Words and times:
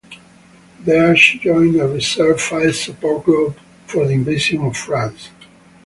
There 0.79 1.15
she 1.15 1.37
joined 1.37 1.75
a 1.75 1.87
Reserve 1.87 2.41
Fire 2.41 2.73
Support 2.73 3.23
Group 3.23 3.59
for 3.85 4.07
the 4.07 4.13
invasion 4.13 4.63
of 4.65 4.75
France. 4.75 5.29